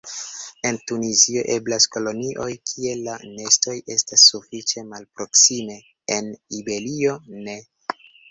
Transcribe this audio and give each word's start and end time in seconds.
En 0.67 0.77
Tunizio 0.91 1.41
eblas 1.55 1.85
kolonioj 1.95 2.47
kie 2.71 2.95
la 3.01 3.17
nestoj 3.33 3.75
estas 3.97 4.25
sufiĉe 4.33 4.85
malproksime; 4.95 5.77
en 6.19 6.33
Iberio 6.61 7.15
ne. 7.47 7.59